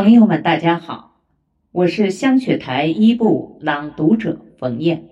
[0.00, 1.22] 朋友们，大家好，
[1.72, 5.08] 我是香雪台一部朗读者冯燕。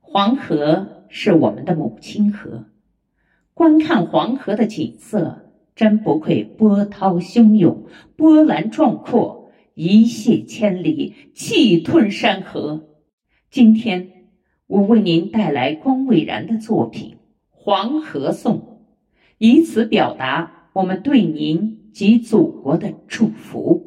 [0.00, 2.64] 黄河是我们的母亲河，
[3.52, 7.84] 观看黄河的景色，真不愧波涛汹涌、
[8.16, 12.88] 波澜壮阔、一泻千里、气吞山河。
[13.50, 14.30] 今天，
[14.66, 17.16] 我为您带来光未然的作品
[17.50, 18.60] 《黄河颂》，
[19.36, 21.77] 以此表达我们对您。
[21.92, 23.84] 及祖国的祝福。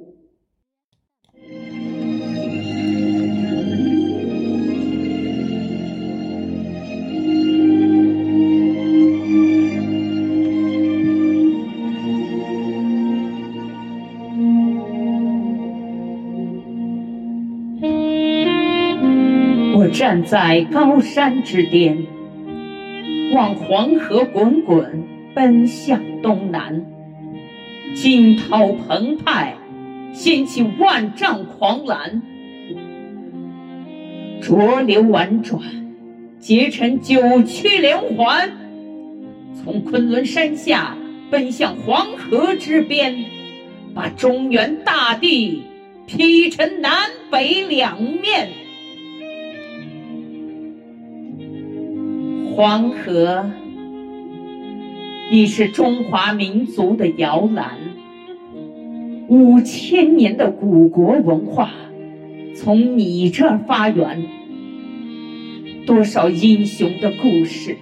[19.73, 22.05] 我站在高山之巅，
[23.33, 26.90] 望黄河滚滚奔向东南。
[27.93, 29.55] 惊涛澎湃，
[30.13, 32.21] 掀起万丈狂澜；
[34.41, 35.61] 浊流婉转，
[36.39, 38.51] 结成九曲连环。
[39.53, 40.97] 从昆仑山下
[41.29, 43.25] 奔向黄河之边，
[43.93, 45.63] 把中原大地
[46.07, 46.93] 劈成南
[47.29, 48.49] 北两面。
[52.55, 53.51] 黄河。
[55.33, 57.77] 你是中华民族的摇篮，
[59.31, 61.71] 五千年的古国文化
[62.53, 64.25] 从你这儿发源，
[65.85, 67.77] 多少英雄的故事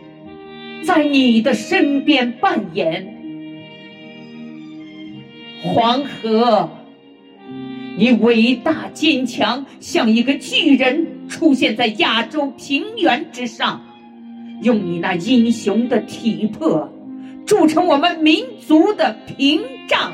[0.84, 3.16] 在你的身边扮演。
[5.64, 6.70] 黄河，
[7.98, 13.82] 你伟大坚强，像一个巨人出现在亚洲平原之上，
[14.62, 16.94] 用你那英雄的体魄。
[17.48, 20.14] 铸成我们民族的屏障，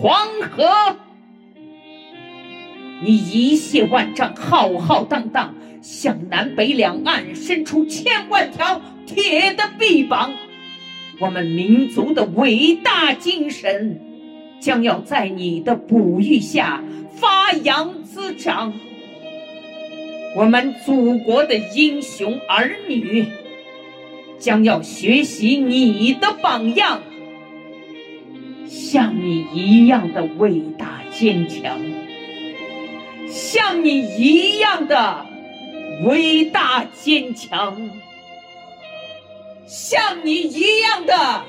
[0.00, 0.96] 黄河，
[3.02, 10.32] 你一泻万丈，浩浩荡荡，向南北两岸伸出千万条铁的臂膀。
[11.18, 14.00] 我们民族的伟大精神，
[14.60, 16.84] 将要在你的哺育下
[17.16, 18.72] 发扬滋长。
[20.36, 23.26] 我们祖国的英雄儿女。
[24.38, 27.02] 将要学习你的榜样，
[28.90, 31.78] 像你一样的伟大坚强，
[33.28, 35.26] 像你一样的
[36.04, 37.76] 伟大坚强，
[39.66, 41.42] 像你一样的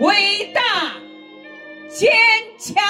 [0.00, 0.62] 伟大
[1.90, 2.10] 坚
[2.58, 2.82] 强。